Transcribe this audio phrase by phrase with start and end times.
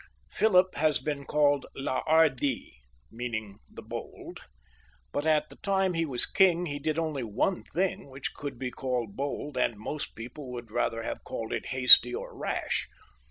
[0.31, 2.73] Philip has been called" Le Hardi,"
[3.11, 4.39] meaning the Bold;
[5.11, 8.71] but aU the time he was king he did only one thing which could be
[8.71, 12.89] called bold, and most people would rather have called it hasty or rash.